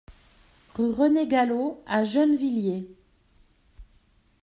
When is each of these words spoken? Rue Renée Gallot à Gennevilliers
Rue 0.73 0.93
Renée 0.93 1.27
Gallot 1.27 1.83
à 1.85 2.03
Gennevilliers 2.03 2.87